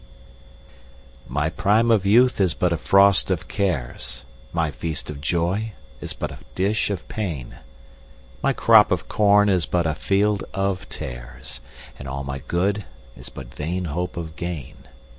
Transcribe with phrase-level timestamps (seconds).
[1.29, 6.31] 1My prime of youth is but a frost of cares,2My feast of joy is but
[6.31, 12.39] a dish of pain,3My crop of corn is but a field of tares,4And all my
[12.39, 12.85] good
[13.15, 14.87] is but vain hope of gain.